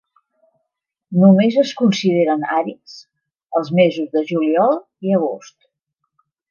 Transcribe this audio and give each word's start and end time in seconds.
Només 1.23 1.57
es 1.65 1.73
consideren 1.81 2.47
àrids 2.55 2.97
els 3.61 3.73
mesos 3.83 4.13
de 4.17 4.27
juliol 4.33 4.77
i 5.09 5.17
agost. 5.21 5.59